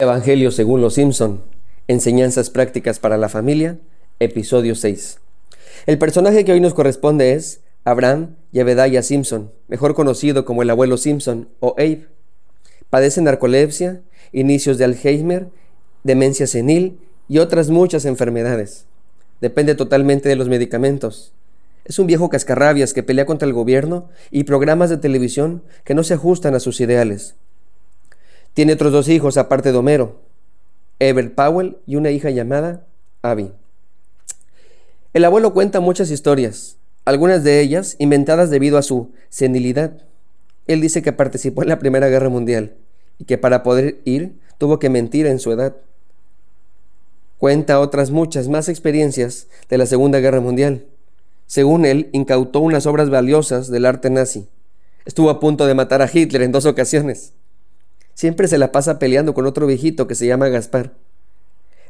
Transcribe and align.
Evangelio 0.00 0.52
según 0.52 0.80
los 0.80 0.94
Simpson, 0.94 1.42
Enseñanzas 1.88 2.50
prácticas 2.50 3.00
para 3.00 3.18
la 3.18 3.28
familia, 3.28 3.80
episodio 4.20 4.76
6. 4.76 5.18
El 5.86 5.98
personaje 5.98 6.44
que 6.44 6.52
hoy 6.52 6.60
nos 6.60 6.72
corresponde 6.72 7.32
es 7.32 7.62
Abraham 7.82 8.36
Yebediah 8.52 9.02
Simpson, 9.02 9.50
mejor 9.66 9.96
conocido 9.96 10.44
como 10.44 10.62
el 10.62 10.70
abuelo 10.70 10.98
Simpson 10.98 11.48
o 11.58 11.74
Abe. 11.78 12.06
Padece 12.90 13.20
narcolepsia, 13.22 14.00
inicios 14.30 14.78
de 14.78 14.84
Alzheimer, 14.84 15.48
demencia 16.04 16.46
senil 16.46 17.00
y 17.28 17.38
otras 17.38 17.68
muchas 17.68 18.04
enfermedades. 18.04 18.86
Depende 19.40 19.74
totalmente 19.74 20.28
de 20.28 20.36
los 20.36 20.48
medicamentos. 20.48 21.32
Es 21.84 21.98
un 21.98 22.06
viejo 22.06 22.28
cascarrabias 22.28 22.94
que 22.94 23.02
pelea 23.02 23.26
contra 23.26 23.48
el 23.48 23.52
gobierno 23.52 24.10
y 24.30 24.44
programas 24.44 24.90
de 24.90 24.98
televisión 24.98 25.64
que 25.82 25.94
no 25.94 26.04
se 26.04 26.14
ajustan 26.14 26.54
a 26.54 26.60
sus 26.60 26.80
ideales. 26.80 27.34
Tiene 28.58 28.72
otros 28.72 28.90
dos 28.90 29.08
hijos 29.08 29.36
aparte 29.36 29.70
de 29.70 29.78
Homero, 29.78 30.16
Ever 30.98 31.32
Powell 31.32 31.76
y 31.86 31.94
una 31.94 32.10
hija 32.10 32.30
llamada 32.30 32.88
Abby. 33.22 33.52
El 35.12 35.24
abuelo 35.24 35.54
cuenta 35.54 35.78
muchas 35.78 36.10
historias, 36.10 36.76
algunas 37.04 37.44
de 37.44 37.60
ellas 37.60 37.94
inventadas 38.00 38.50
debido 38.50 38.76
a 38.76 38.82
su 38.82 39.12
senilidad. 39.28 40.02
Él 40.66 40.80
dice 40.80 41.02
que 41.02 41.12
participó 41.12 41.62
en 41.62 41.68
la 41.68 41.78
Primera 41.78 42.08
Guerra 42.08 42.30
Mundial 42.30 42.74
y 43.16 43.26
que 43.26 43.38
para 43.38 43.62
poder 43.62 44.00
ir 44.04 44.40
tuvo 44.58 44.80
que 44.80 44.90
mentir 44.90 45.26
en 45.26 45.38
su 45.38 45.52
edad. 45.52 45.76
Cuenta 47.38 47.78
otras 47.78 48.10
muchas 48.10 48.48
más 48.48 48.68
experiencias 48.68 49.46
de 49.68 49.78
la 49.78 49.86
Segunda 49.86 50.18
Guerra 50.18 50.40
Mundial. 50.40 50.84
Según 51.46 51.86
él, 51.86 52.08
incautó 52.10 52.58
unas 52.58 52.86
obras 52.86 53.08
valiosas 53.08 53.70
del 53.70 53.86
arte 53.86 54.10
nazi. 54.10 54.48
Estuvo 55.04 55.30
a 55.30 55.38
punto 55.38 55.64
de 55.64 55.76
matar 55.76 56.02
a 56.02 56.10
Hitler 56.12 56.42
en 56.42 56.50
dos 56.50 56.66
ocasiones. 56.66 57.34
Siempre 58.18 58.48
se 58.48 58.58
la 58.58 58.72
pasa 58.72 58.98
peleando 58.98 59.32
con 59.32 59.46
otro 59.46 59.64
viejito 59.68 60.08
que 60.08 60.16
se 60.16 60.26
llama 60.26 60.48
Gaspar. 60.48 60.92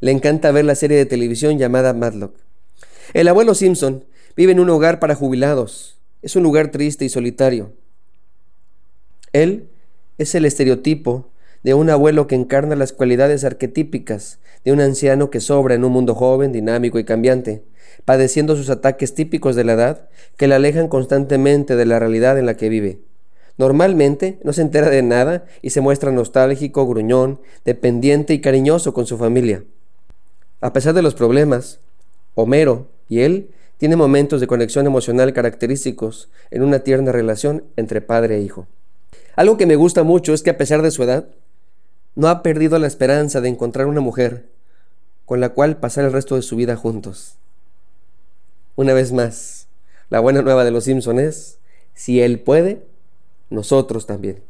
Le 0.00 0.10
encanta 0.10 0.50
ver 0.50 0.66
la 0.66 0.74
serie 0.74 0.98
de 0.98 1.06
televisión 1.06 1.56
llamada 1.56 1.94
Madlock. 1.94 2.36
El 3.14 3.28
abuelo 3.28 3.54
Simpson 3.54 4.04
vive 4.36 4.52
en 4.52 4.60
un 4.60 4.68
hogar 4.68 5.00
para 5.00 5.14
jubilados. 5.14 5.96
Es 6.20 6.36
un 6.36 6.42
lugar 6.42 6.70
triste 6.70 7.06
y 7.06 7.08
solitario. 7.08 7.72
Él 9.32 9.70
es 10.18 10.34
el 10.34 10.44
estereotipo 10.44 11.30
de 11.62 11.72
un 11.72 11.88
abuelo 11.88 12.26
que 12.26 12.34
encarna 12.34 12.76
las 12.76 12.92
cualidades 12.92 13.42
arquetípicas 13.44 14.38
de 14.66 14.72
un 14.72 14.82
anciano 14.82 15.30
que 15.30 15.40
sobra 15.40 15.76
en 15.76 15.84
un 15.86 15.92
mundo 15.92 16.14
joven, 16.14 16.52
dinámico 16.52 16.98
y 16.98 17.04
cambiante, 17.04 17.62
padeciendo 18.04 18.54
sus 18.54 18.68
ataques 18.68 19.14
típicos 19.14 19.56
de 19.56 19.64
la 19.64 19.72
edad 19.72 20.10
que 20.36 20.46
le 20.46 20.56
alejan 20.56 20.88
constantemente 20.88 21.74
de 21.74 21.86
la 21.86 21.98
realidad 21.98 22.38
en 22.38 22.44
la 22.44 22.58
que 22.58 22.68
vive. 22.68 23.08
Normalmente 23.59 24.39
no 24.45 24.53
se 24.53 24.62
entera 24.62 24.89
de 24.89 25.03
nada 25.03 25.45
y 25.62 25.70
se 25.70 25.81
muestra 25.81 26.12
nostálgico, 26.12 26.87
gruñón, 26.87 27.41
dependiente 27.64 28.33
y 28.33 28.41
cariñoso 28.41 28.95
con 28.95 29.05
su 29.05 29.19
familia. 29.19 29.64
A 30.61 30.73
pesar 30.73 30.95
de 30.95 31.03
los 31.03 31.14
problemas, 31.14 31.81
Homero 32.34 32.86
y 33.09 33.20
él 33.20 33.51
tienen 33.79 33.98
momentos 33.98 34.41
de 34.41 34.47
conexión 34.47 34.86
emocional 34.86 35.33
característicos 35.33 36.29
en 36.51 36.62
una 36.62 36.81
tierna 36.81 37.11
relación 37.11 37.64
entre 37.77 38.01
padre 38.01 38.36
e 38.36 38.41
hijo. 38.41 38.67
Algo 39.34 39.56
que 39.56 39.67
me 39.67 39.77
gusta 39.77 40.05
mucho 40.05 40.33
es 40.33 40.42
que 40.42 40.51
a 40.51 40.59
pesar 40.59 40.83
de 40.83 40.91
su 40.92 41.03
edad, 41.03 41.27
no 42.14 42.29
ha 42.29 42.42
perdido 42.42 42.79
la 42.79 42.86
esperanza 42.89 43.41
de 43.41 43.48
encontrar 43.48 43.86
una 43.86 44.01
mujer 44.01 44.47
con 45.27 45.41
la 45.41 45.51
cual 45.51 45.77
pasar 45.77 46.05
el 46.05 46.13
resto 46.13 46.36
de 46.36 46.42
su 46.42 46.57
vida 46.57 46.74
juntos. 46.74 47.36
Una 48.77 48.95
vez 48.95 49.13
más, 49.13 49.67
la 50.11 50.20
buena 50.20 50.42
nueva 50.42 50.64
de 50.64 50.70
los 50.70 50.85
Simpson 50.85 51.18
es, 51.20 51.58
si 51.95 52.20
él 52.20 52.41
puede, 52.41 52.83
nosotros 53.51 54.07
también. 54.07 54.42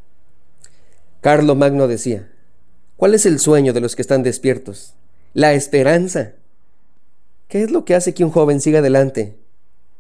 Carlos 1.21 1.57
Magno 1.57 1.89
decía, 1.89 2.29
¿cuál 2.97 3.15
es 3.15 3.27
el 3.27 3.39
sueño 3.39 3.73
de 3.73 3.81
los 3.81 3.97
que 3.97 4.03
están 4.03 4.23
despiertos? 4.23 4.95
La 5.35 5.53
esperanza. 5.55 6.33
¿Qué 7.49 7.63
es 7.63 7.71
lo 7.71 7.85
que 7.85 7.95
hace 7.95 8.15
que 8.15 8.25
un 8.25 8.31
joven 8.31 8.61
siga 8.61 8.81
adelante 8.81 9.37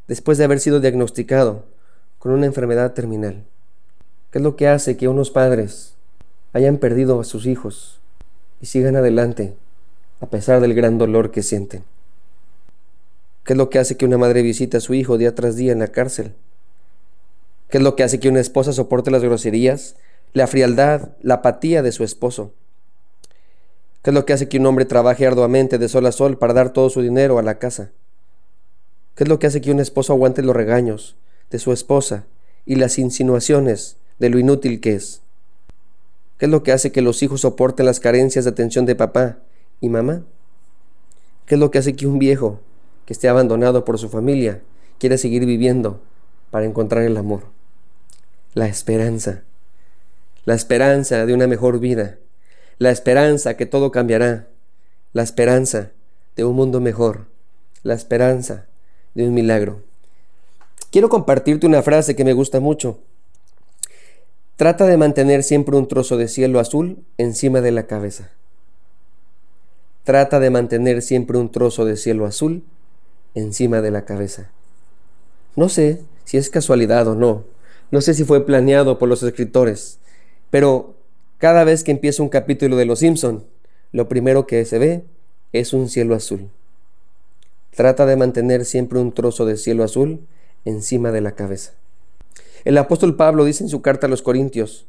después 0.07 0.39
de 0.39 0.45
haber 0.45 0.61
sido 0.61 0.81
diagnosticado 0.81 1.65
con 2.19 2.33
una 2.33 2.47
enfermedad 2.47 2.93
terminal? 2.93 3.45
¿Qué 4.31 4.39
es 4.39 4.43
lo 4.43 4.57
que 4.57 4.69
hace 4.69 4.97
que 4.97 5.09
unos 5.09 5.31
padres 5.31 5.95
hayan 6.53 6.79
perdido 6.79 7.21
a 7.21 7.25
sus 7.25 7.47
hijos 7.47 8.01
y 8.61 8.67
sigan 8.67 8.97
adelante 8.97 9.55
a 10.21 10.27
pesar 10.27 10.61
del 10.61 10.75
gran 10.75 10.99
dolor 10.99 11.31
que 11.31 11.43
sienten? 11.43 11.85
¿Qué 13.45 13.55
es 13.55 13.57
lo 13.57 13.71
que 13.71 13.79
hace 13.79 13.97
que 13.97 14.05
una 14.05 14.19
madre 14.19 14.43
visite 14.43 14.77
a 14.77 14.81
su 14.81 14.95
hijo 14.95 15.17
día 15.19 15.35
tras 15.35 15.57
día 15.57 15.73
en 15.73 15.79
la 15.79 15.89
cárcel 15.89 16.35
¿Qué 17.71 17.77
es 17.79 17.83
lo 17.83 17.97
que 17.97 18.03
hace 18.03 18.19
que 18.19 18.31
una 18.31 18.41
esposa 18.41 18.73
soporte 18.73 19.11
las 19.11 19.23
groserías, 19.23 19.97
la 20.33 20.47
frialdad, 20.47 21.11
la 21.21 21.34
apatía 21.34 21.83
de 21.83 21.93
su 21.93 22.03
esposo? 22.03 22.55
¿Qué 24.03 24.11
es 24.11 24.15
lo 24.15 24.25
que 24.25 24.33
hace 24.33 24.49
que 24.49 24.59
un 24.59 24.65
hombre 24.65 24.87
trabaje 24.87 25.27
arduamente 25.27 25.77
de 25.77 25.89
sol 25.89 26.06
a 26.06 26.12
sol 26.12 26.39
para 26.39 26.55
dar 26.55 26.73
todo 26.73 26.89
su 26.89 27.03
dinero 27.03 27.39
a 27.39 27.43
la 27.43 27.59
casa? 27.59 27.91
¿Qué 29.15 29.25
es 29.25 29.29
lo 29.29 29.39
que 29.39 29.49
hace 29.49 29.61
que 29.61 29.71
un 29.71 29.81
esposo 29.81 30.15
aguante 30.15 30.43
los 30.43 30.56
regaños 30.56 31.17
de 31.51 31.59
su 31.59 31.73
esposa 31.73 32.25
y 32.65 32.77
las 32.77 32.99
insinuaciones 32.99 33.97
de 34.19 34.31
lo 34.31 34.39
inútil 34.39 34.81
que 34.81 34.95
es? 34.95 35.21
¿Qué 36.39 36.47
es 36.47 36.50
lo 36.50 36.62
que 36.62 36.73
hace 36.73 36.91
que 36.91 37.03
los 37.03 37.23
hijos 37.23 37.43
soporten 37.43 37.85
las 37.85 38.00
carencias 38.00 38.47
de 38.47 38.50
atención 38.50 38.87
de 38.87 38.95
papá 38.95 39.41
y 39.83 39.91
mamá? 39.91 40.23
¿Qué 41.45 41.56
es 41.56 41.61
lo 41.61 41.71
que 41.71 41.79
hace 41.79 41.97
que 41.97 42.06
un 42.06 42.19
viejo 42.19 42.61
que 43.05 43.12
esté 43.12 43.29
abandonado 43.29 43.85
por 43.85 43.99
su 43.99 44.09
familia 44.09 44.62
quiera 44.99 45.19
seguir 45.19 45.45
viviendo 45.45 46.00
para 46.50 46.65
encontrar 46.65 47.03
el 47.03 47.17
amor? 47.19 47.58
La 48.59 48.67
esperanza, 48.67 49.43
la 50.45 50.55
esperanza 50.57 51.25
de 51.25 51.33
una 51.33 51.47
mejor 51.47 51.79
vida, 51.79 52.19
la 52.79 52.91
esperanza 52.91 53.57
que 53.57 53.67
todo 53.67 53.93
cambiará, 53.93 54.49
la 55.13 55.23
esperanza 55.23 55.93
de 56.35 56.45
un 56.45 56.57
mundo 56.57 56.81
mejor, 56.81 57.27
la 57.85 57.95
esperanza 57.95 58.67
de 59.15 59.29
un 59.29 59.33
milagro. 59.33 59.85
Quiero 60.91 61.09
compartirte 61.09 61.69
una 61.69 61.83
frase 61.83 62.17
que 62.17 62.25
me 62.25 62.33
gusta 62.33 62.59
mucho. 62.59 62.99
Trata 64.57 64.87
de 64.87 64.97
mantener 64.97 65.45
siempre 65.45 65.77
un 65.77 65.87
trozo 65.87 66.17
de 66.17 66.27
cielo 66.27 66.59
azul 66.59 67.05
encima 67.17 67.61
de 67.61 67.71
la 67.71 67.87
cabeza. 67.87 68.33
Trata 70.03 70.41
de 70.41 70.51
mantener 70.51 71.03
siempre 71.03 71.39
un 71.39 71.53
trozo 71.53 71.85
de 71.85 71.97
cielo 71.97 72.27
azul 72.27 72.65
encima 73.37 73.83
de 73.83 73.93
la 73.93 74.05
cabeza. 74.05 74.51
No 75.55 75.69
sé 75.69 76.03
si 76.25 76.39
es 76.39 76.51
casualidad 76.51 77.07
o 77.07 77.15
no, 77.15 77.45
no 77.91 78.00
sé 78.00 78.15
si 78.15 78.25
fue 78.25 78.44
planeado 78.44 78.99
por 78.99 79.09
los 79.09 79.22
escritores, 79.22 79.99
pero 80.50 80.94
cada 81.38 81.65
vez 81.65 81.84
que 81.84 81.91
empieza 81.91 82.22
un 82.22 82.28
capítulo 82.28 82.76
de 82.76 82.84
Los 82.84 82.99
Simpson, 82.99 83.44
lo 83.93 84.09
primero 84.09 84.47
que 84.47 84.65
se 84.65 84.78
ve 84.78 85.04
es 85.53 85.72
un 85.72 85.88
cielo 85.88 86.15
azul. 86.15 86.50
Trata 87.75 88.06
de 88.06 88.16
mantener 88.16 88.65
siempre 88.65 88.99
un 88.99 89.12
trozo 89.12 89.47
de 89.47 89.56
cielo 89.56 89.84
azul 89.84 90.21
encima 90.65 91.12
de 91.12 91.21
la 91.21 91.32
cabeza. 91.32 91.72
El 92.65 92.76
apóstol 92.76 93.16
Pablo 93.16 93.44
dice 93.44 93.62
en 93.62 93.71
su 93.71 93.82
carta 93.82 94.06
a 94.06 94.10
los 94.10 94.22
Corintios, 94.22 94.87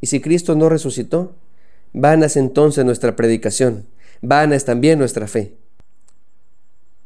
y 0.00 0.06
si 0.06 0.20
Cristo 0.20 0.54
no 0.54 0.68
resucitó, 0.68 1.34
vana 1.92 2.26
es 2.26 2.36
entonces 2.36 2.84
nuestra 2.84 3.14
predicación, 3.14 3.86
vana 4.22 4.56
es 4.56 4.64
también 4.64 4.98
nuestra 4.98 5.28
fe. 5.28 5.54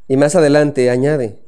Y 0.06 0.16
más 0.16 0.34
adelante 0.34 0.88
añade, 0.88 1.38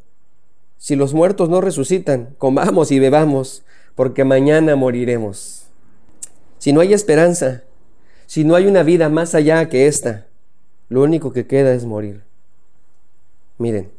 si 0.81 0.97
los 0.97 1.13
muertos 1.13 1.51
no 1.51 1.61
resucitan, 1.61 2.35
comamos 2.39 2.91
y 2.91 2.99
bebamos, 2.99 3.65
porque 3.95 4.25
mañana 4.25 4.77
moriremos. 4.77 5.67
Si 6.57 6.73
no 6.73 6.81
hay 6.81 6.95
esperanza, 6.95 7.65
si 8.25 8.45
no 8.45 8.55
hay 8.55 8.67
una 8.67 8.83
vida 8.83 9.11
más 9.11 9.35
allá 9.35 9.69
que 9.69 9.87
esta, 9.87 10.27
lo 10.89 11.03
único 11.03 11.35
que 11.35 11.47
queda 11.47 11.75
es 11.75 11.85
morir. 11.85 12.23
Miren, 13.59 13.91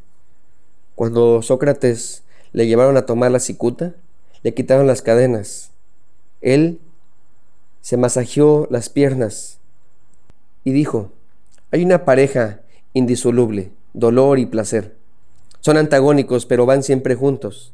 cuando 0.95 1.43
Sócrates 1.43 2.23
le 2.51 2.65
llevaron 2.65 2.97
a 2.97 3.05
tomar 3.05 3.29
la 3.29 3.39
cicuta, 3.39 3.93
le 4.41 4.55
quitaron 4.55 4.87
las 4.87 5.03
cadenas. 5.03 5.69
Él 6.41 6.79
se 7.81 7.95
masajeó 7.95 8.67
las 8.71 8.89
piernas 8.89 9.59
y 10.63 10.71
dijo, 10.71 11.11
hay 11.69 11.83
una 11.83 12.05
pareja 12.05 12.61
indisoluble, 12.93 13.71
dolor 13.93 14.39
y 14.39 14.47
placer. 14.47 14.99
Son 15.61 15.77
antagónicos, 15.77 16.47
pero 16.47 16.65
van 16.65 16.81
siempre 16.81 17.13
juntos. 17.13 17.71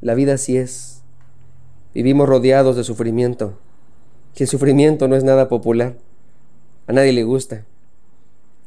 La 0.00 0.14
vida 0.14 0.34
así 0.34 0.56
es. 0.56 1.02
Vivimos 1.94 2.28
rodeados 2.28 2.76
de 2.76 2.84
sufrimiento. 2.84 3.58
Que 4.36 4.44
el 4.44 4.48
sufrimiento 4.48 5.08
no 5.08 5.16
es 5.16 5.24
nada 5.24 5.48
popular. 5.48 5.96
A 6.86 6.92
nadie 6.92 7.12
le 7.12 7.24
gusta. 7.24 7.64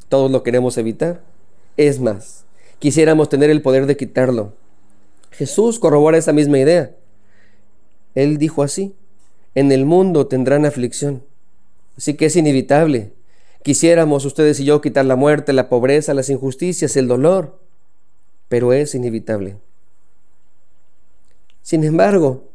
Todos 0.09 0.29
lo 0.29 0.43
queremos 0.43 0.77
evitar. 0.77 1.21
Es 1.77 2.01
más, 2.01 2.43
quisiéramos 2.79 3.29
tener 3.29 3.49
el 3.49 3.61
poder 3.61 3.85
de 3.85 3.95
quitarlo. 3.95 4.51
Jesús 5.31 5.79
corrobora 5.79 6.17
esa 6.17 6.33
misma 6.33 6.59
idea. 6.59 6.91
Él 8.15 8.37
dijo 8.37 8.63
así, 8.63 8.93
en 9.55 9.71
el 9.71 9.85
mundo 9.85 10.27
tendrán 10.27 10.65
aflicción. 10.65 11.23
Así 11.97 12.15
que 12.15 12.25
es 12.25 12.35
inevitable. 12.35 13.13
Quisiéramos 13.63 14.25
ustedes 14.25 14.59
y 14.59 14.65
yo 14.65 14.81
quitar 14.81 15.05
la 15.05 15.15
muerte, 15.15 15.53
la 15.53 15.69
pobreza, 15.69 16.13
las 16.13 16.29
injusticias, 16.29 16.97
el 16.97 17.07
dolor 17.07 17.62
pero 18.53 18.71
es 18.71 18.93
inevitable. 18.93 19.57
Sin 21.63 21.83
embargo, 21.83 22.51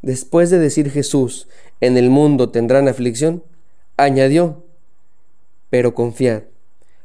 después 0.00 0.48
de 0.48 0.58
decir 0.58 0.90
Jesús, 0.90 1.48
en 1.82 1.98
el 1.98 2.08
mundo 2.08 2.48
tendrán 2.48 2.88
aflicción, 2.88 3.44
añadió, 3.98 4.64
pero 5.68 5.94
confiad, 5.94 6.44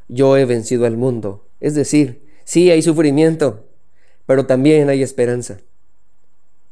yo 0.07 0.38
he 0.38 0.45
vencido 0.45 0.86
al 0.86 0.95
mundo. 0.95 1.50
Es 1.59 1.75
decir, 1.75 2.24
sí 2.45 2.71
hay 2.71 2.81
sufrimiento, 2.81 3.65
pero 4.25 4.45
también 4.45 4.88
hay 4.88 5.03
esperanza. 5.03 5.57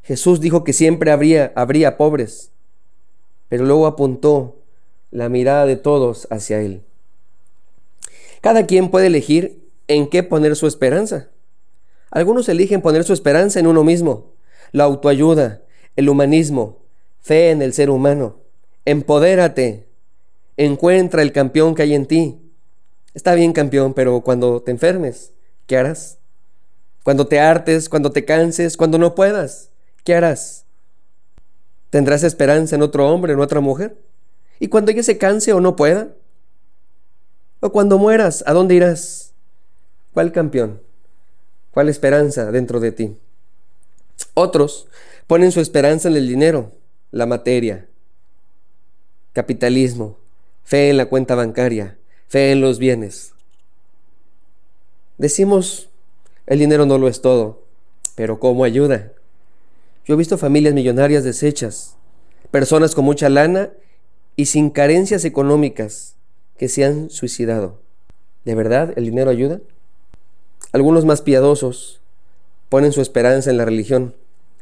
Jesús 0.03 0.39
dijo 0.39 0.63
que 0.63 0.71
siempre 0.71 1.11
habría, 1.11 1.51
habría 1.53 1.97
pobres, 1.97 2.49
pero 3.49 3.65
luego 3.65 3.87
apuntó 3.87 4.55
la 5.11 5.27
mirada 5.27 5.65
de 5.65 5.75
todos 5.75 6.29
hacia 6.31 6.61
Él. 6.61 6.81
Cada 8.39 8.65
quien 8.65 8.89
puede 8.89 9.07
elegir 9.07 9.67
en 9.89 10.09
qué 10.09 10.23
poner 10.23 10.55
su 10.55 10.65
esperanza. 10.65 11.29
Algunos 12.11 12.47
eligen 12.49 12.81
poner 12.81 13.03
su 13.03 13.13
esperanza 13.13 13.59
en 13.59 13.67
uno 13.67 13.83
mismo, 13.83 14.31
la 14.71 14.85
autoayuda, 14.85 15.61
el 15.95 16.09
humanismo, 16.09 16.79
fe 17.19 17.51
en 17.51 17.61
el 17.61 17.73
ser 17.73 17.89
humano. 17.89 18.37
Empodérate, 18.85 19.87
encuentra 20.55 21.21
el 21.21 21.31
campeón 21.31 21.75
que 21.75 21.83
hay 21.83 21.93
en 21.93 22.05
ti. 22.05 22.39
Está 23.13 23.33
bien 23.33 23.51
campeón, 23.51 23.93
pero 23.93 24.21
cuando 24.21 24.61
te 24.61 24.71
enfermes, 24.71 25.33
¿qué 25.65 25.77
harás? 25.77 26.17
Cuando 27.03 27.27
te 27.27 27.39
hartes, 27.39 27.89
cuando 27.89 28.11
te 28.11 28.25
canses, 28.25 28.77
cuando 28.77 28.97
no 28.97 29.15
puedas, 29.15 29.71
¿qué 30.03 30.15
harás? 30.15 30.65
¿Tendrás 31.89 32.23
esperanza 32.23 32.75
en 32.75 32.81
otro 32.81 33.11
hombre, 33.11 33.33
en 33.33 33.39
otra 33.39 33.59
mujer? 33.59 33.97
¿Y 34.59 34.67
cuando 34.67 34.91
ella 34.91 35.03
se 35.03 35.17
canse 35.17 35.53
o 35.53 35.61
no 35.61 35.75
pueda? 35.75 36.09
¿O 37.59 37.71
cuando 37.71 37.97
mueras, 37.97 38.43
a 38.45 38.53
dónde 38.53 38.75
irás? 38.75 39.33
¿Cuál 40.13 40.31
campeón? 40.31 40.86
¿Cuál 41.77 41.89
esperanza 41.89 42.51
dentro 42.51 42.79
de 42.79 42.91
ti? 42.91 43.17
Otros 44.33 44.87
ponen 45.27 45.51
su 45.51 45.61
esperanza 45.61 46.07
en 46.07 46.15
el 46.15 46.27
dinero, 46.27 46.71
la 47.11 47.27
materia, 47.27 47.85
capitalismo, 49.33 50.17
fe 50.63 50.89
en 50.89 50.97
la 50.97 51.05
cuenta 51.05 51.35
bancaria, 51.35 51.99
fe 52.29 52.51
en 52.51 52.61
los 52.61 52.79
bienes. 52.79 53.33
Decimos, 55.19 55.89
el 56.47 56.57
dinero 56.57 56.87
no 56.87 56.97
lo 56.97 57.07
es 57.07 57.21
todo, 57.21 57.61
pero 58.15 58.39
¿cómo 58.39 58.63
ayuda? 58.63 59.11
Yo 60.03 60.15
he 60.15 60.17
visto 60.17 60.39
familias 60.39 60.73
millonarias 60.73 61.23
deshechas, 61.23 61.95
personas 62.49 62.95
con 62.95 63.05
mucha 63.05 63.29
lana 63.29 63.69
y 64.35 64.47
sin 64.47 64.71
carencias 64.71 65.25
económicas 65.25 66.15
que 66.57 66.69
se 66.69 66.85
han 66.85 67.11
suicidado. 67.11 67.79
¿De 68.45 68.55
verdad 68.55 68.93
el 68.95 69.05
dinero 69.05 69.29
ayuda? 69.29 69.59
Algunos 70.71 71.05
más 71.05 71.21
piadosos 71.21 72.01
ponen 72.69 72.91
su 72.91 73.01
esperanza 73.01 73.49
en 73.49 73.57
la 73.57 73.65
religión. 73.65 74.15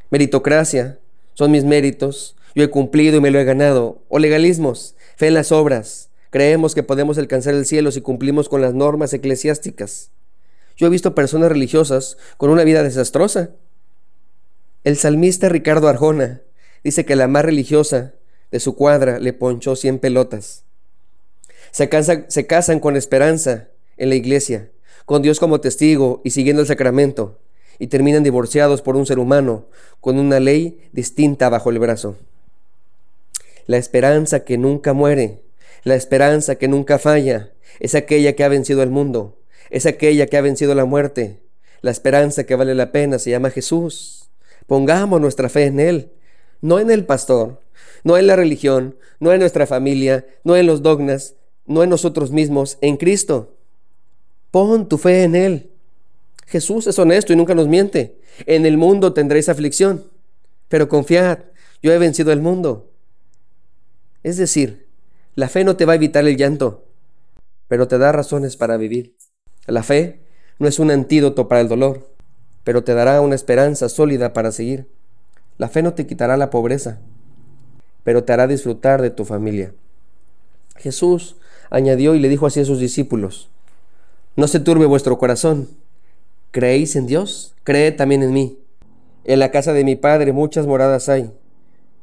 Meritocracia, 0.09 0.99
son 1.33 1.51
mis 1.51 1.63
méritos, 1.63 2.35
yo 2.55 2.63
he 2.63 2.69
cumplido 2.69 3.17
y 3.17 3.21
me 3.21 3.31
lo 3.31 3.39
he 3.39 3.43
ganado. 3.43 4.01
O 4.07 4.19
legalismos, 4.19 4.95
fe 5.17 5.27
en 5.27 5.33
las 5.33 5.51
obras. 5.51 6.09
Creemos 6.29 6.73
que 6.73 6.83
podemos 6.83 7.17
alcanzar 7.17 7.53
el 7.53 7.65
cielo 7.65 7.91
si 7.91 8.01
cumplimos 8.01 8.49
con 8.49 8.61
las 8.61 8.73
normas 8.73 9.13
eclesiásticas. 9.13 10.11
Yo 10.77 10.87
he 10.87 10.89
visto 10.89 11.15
personas 11.15 11.49
religiosas 11.49 12.17
con 12.37 12.49
una 12.49 12.63
vida 12.63 12.83
desastrosa. 12.83 13.51
El 14.83 14.97
salmista 14.97 15.49
Ricardo 15.49 15.87
Arjona 15.87 16.41
dice 16.83 17.05
que 17.05 17.15
la 17.15 17.27
más 17.27 17.43
religiosa 17.43 18.13
de 18.51 18.59
su 18.59 18.75
cuadra 18.75 19.19
le 19.19 19.33
ponchó 19.33 19.75
cien 19.75 19.99
pelotas. 19.99 20.63
Se, 21.71 21.89
se 22.27 22.47
casan 22.47 22.79
con 22.79 22.95
esperanza 22.95 23.67
en 23.97 24.09
la 24.09 24.15
iglesia, 24.15 24.69
con 25.05 25.21
Dios 25.21 25.39
como 25.39 25.61
testigo 25.61 26.21
y 26.23 26.31
siguiendo 26.31 26.61
el 26.61 26.67
sacramento, 26.67 27.39
y 27.79 27.87
terminan 27.87 28.23
divorciados 28.23 28.81
por 28.81 28.95
un 28.95 29.05
ser 29.05 29.19
humano 29.19 29.65
con 30.01 30.17
una 30.17 30.39
ley 30.39 30.89
distinta 30.91 31.49
bajo 31.49 31.69
el 31.69 31.79
brazo. 31.79 32.15
La 33.67 33.77
esperanza 33.77 34.45
que 34.45 34.57
nunca 34.57 34.93
muere, 34.93 35.41
la 35.83 35.95
esperanza 35.95 36.55
que 36.55 36.67
nunca 36.67 36.99
falla, 36.99 37.51
es 37.79 37.95
aquella 37.95 38.33
que 38.33 38.43
ha 38.43 38.47
vencido 38.47 38.83
el 38.83 38.89
mundo, 38.89 39.37
es 39.69 39.85
aquella 39.85 40.27
que 40.27 40.37
ha 40.37 40.41
vencido 40.41 40.75
la 40.75 40.85
muerte. 40.85 41.39
La 41.81 41.91
esperanza 41.91 42.45
que 42.45 42.55
vale 42.55 42.75
la 42.75 42.91
pena 42.91 43.19
se 43.19 43.31
llama 43.31 43.49
Jesús. 43.49 44.29
Pongamos 44.67 45.21
nuestra 45.21 45.49
fe 45.49 45.65
en 45.65 45.79
Él, 45.79 46.11
no 46.61 46.79
en 46.79 46.89
el 46.89 47.05
pastor, 47.05 47.61
no 48.03 48.17
en 48.17 48.27
la 48.27 48.35
religión, 48.35 48.95
no 49.19 49.33
en 49.33 49.39
nuestra 49.39 49.67
familia, 49.67 50.25
no 50.43 50.55
en 50.55 50.65
los 50.65 50.81
dogmas, 50.81 51.35
no 51.65 51.83
en 51.83 51.89
nosotros 51.89 52.31
mismos, 52.31 52.77
en 52.81 52.97
Cristo. 52.97 53.54
Pon 54.55 54.87
tu 54.87 54.97
fe 54.97 55.23
en 55.23 55.35
Él. 55.35 55.69
Jesús 56.47 56.87
es 56.87 56.97
honesto 56.97 57.33
y 57.33 57.35
nunca 57.35 57.53
nos 57.53 57.67
miente. 57.67 58.21
En 58.45 58.65
el 58.65 58.77
mundo 58.77 59.11
tendréis 59.11 59.49
aflicción, 59.49 60.05
pero 60.69 60.87
confiad, 60.87 61.39
yo 61.83 61.91
he 61.91 61.97
vencido 61.97 62.31
el 62.31 62.39
mundo. 62.39 62.89
Es 64.23 64.37
decir, 64.37 64.87
la 65.33 65.49
fe 65.49 65.65
no 65.65 65.75
te 65.75 65.83
va 65.83 65.91
a 65.91 65.97
evitar 65.97 66.25
el 66.25 66.37
llanto, 66.37 66.85
pero 67.67 67.89
te 67.89 67.97
da 67.97 68.13
razones 68.13 68.55
para 68.55 68.77
vivir. 68.77 69.17
La 69.67 69.83
fe 69.83 70.21
no 70.57 70.69
es 70.69 70.79
un 70.79 70.89
antídoto 70.89 71.49
para 71.49 71.59
el 71.59 71.67
dolor, 71.67 72.15
pero 72.63 72.81
te 72.81 72.93
dará 72.93 73.19
una 73.19 73.35
esperanza 73.35 73.89
sólida 73.89 74.31
para 74.31 74.53
seguir. 74.53 74.87
La 75.57 75.67
fe 75.67 75.83
no 75.83 75.95
te 75.95 76.07
quitará 76.07 76.37
la 76.37 76.49
pobreza, 76.49 77.01
pero 78.05 78.23
te 78.23 78.31
hará 78.31 78.47
disfrutar 78.47 79.01
de 79.01 79.09
tu 79.09 79.25
familia. 79.25 79.73
Jesús 80.77 81.35
añadió 81.69 82.15
y 82.15 82.19
le 82.19 82.29
dijo 82.29 82.45
así 82.45 82.61
a 82.61 82.65
sus 82.65 82.79
discípulos, 82.79 83.49
No 84.37 84.49
se 84.49 84.59
turbe 84.59 84.85
vuestro 84.85 85.17
corazón, 85.17 85.69
¿creéis 86.51 86.97
en 86.97 87.07
Dios? 87.07 87.55
Creed 87.63 87.95
también 87.95 88.21
en 88.21 88.33
mí. 88.33 88.59
En 89.23 89.39
la 89.39 89.49
casa 89.49 89.71
de 89.71 89.85
mi 89.85 89.95
Padre 89.95 90.33
muchas 90.33 90.67
moradas 90.67 91.07
hay. 91.07 91.31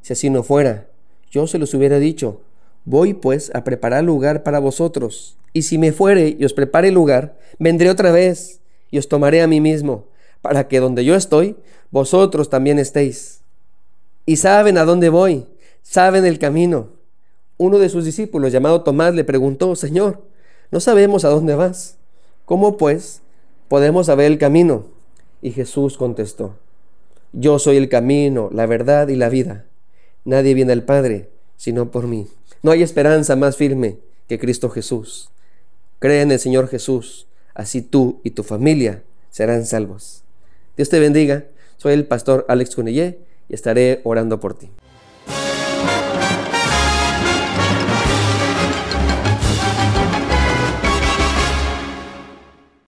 Si 0.01 0.15
así 0.15 0.31
no 0.31 0.43
fuera, 0.43 0.89
yo 1.31 1.47
se 1.47 1.59
los 1.59 1.75
hubiera 1.75 1.99
dicho, 1.99 2.41
voy 2.87 3.13
pues 3.13 3.51
a 3.55 3.65
preparar 3.65 4.03
lugar 4.05 4.45
para 4.45 4.61
vosotros, 4.61 5.37
y 5.53 5.63
si 5.63 5.77
me 5.77 5.93
fuere 5.93 6.35
y 6.39 6.43
os 6.47 6.55
prepare 6.55 6.91
lugar, 6.91 7.39
vendré 7.59 7.91
otra 7.91 8.13
vez 8.13 8.61
y 8.91 8.97
os 8.97 9.09
tomaré 9.09 9.43
a 9.43 9.47
mí 9.47 9.61
mismo, 9.61 10.07
para 10.41 10.69
que 10.69 10.81
donde 10.81 11.05
yo 11.05 11.15
estoy, 11.15 11.57
vosotros 11.91 12.49
también 12.49 12.79
estéis. 12.79 13.43
Y 14.25 14.37
saben 14.37 14.79
a 14.79 14.87
dónde 14.87 15.11
voy, 15.11 15.49
saben 15.83 16.25
el 16.25 16.39
camino. 16.39 16.89
Uno 17.59 17.79
de 17.79 17.91
sus 17.91 18.07
discípulos, 18.07 18.53
llamado 18.53 18.85
Tomás, 18.85 19.15
le 19.15 19.23
preguntó, 19.23 19.77
Señor, 19.77 20.23
no 20.71 20.81
sabemos 20.81 21.27
a 21.27 21.29
dónde 21.29 21.55
vas. 21.55 21.99
¿Cómo 22.53 22.77
pues 22.77 23.23
podemos 23.69 24.05
saber 24.09 24.31
el 24.31 24.37
camino? 24.37 24.85
Y 25.41 25.53
Jesús 25.53 25.97
contestó, 25.97 26.59
Yo 27.33 27.59
soy 27.59 27.79
el 27.79 27.89
camino, 27.89 28.51
la 28.53 28.67
verdad 28.67 29.09
y 29.09 29.17
la 29.17 29.31
vida. 29.31 29.65
Nadie 30.27 30.53
viene 30.53 30.75
al 30.75 30.83
Padre 30.83 31.31
sino 31.57 31.91
por 31.91 32.07
mí. 32.07 32.29
No 32.63 32.71
hay 32.71 32.83
esperanza 32.83 33.37
más 33.37 33.57
firme 33.57 34.01
que 34.29 34.39
Cristo 34.39 34.69
Jesús. 34.69 35.31
Cree 35.99 36.21
en 36.21 36.31
el 36.31 36.39
Señor 36.39 36.69
Jesús, 36.69 37.27
así 37.55 37.81
tú 37.81 38.21
y 38.23 38.33
tu 38.33 38.43
familia 38.43 39.03
serán 39.31 39.65
salvos. 39.65 40.23
Dios 40.77 40.91
te 40.91 41.01
bendiga. 41.01 41.47
Soy 41.79 41.95
el 41.95 42.05
pastor 42.05 42.45
Alex 42.51 42.75
Cunillé 42.75 43.19
y 43.49 43.55
estaré 43.55 44.03
orando 44.05 44.41
por 44.41 44.53
ti. 44.53 44.69